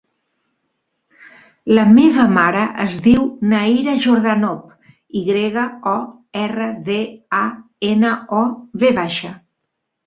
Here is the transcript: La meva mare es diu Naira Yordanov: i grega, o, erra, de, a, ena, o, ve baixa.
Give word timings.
La 1.79 1.83
meva 1.97 2.25
mare 2.37 2.63
es 2.85 2.97
diu 3.09 3.29
Naira 3.53 3.95
Yordanov: 4.07 4.65
i 5.21 5.25
grega, 5.31 5.67
o, 5.95 5.97
erra, 6.49 6.73
de, 6.91 6.99
a, 7.43 7.45
ena, 7.95 8.17
o, 8.43 8.47
ve 8.85 8.97
baixa. 9.01 9.37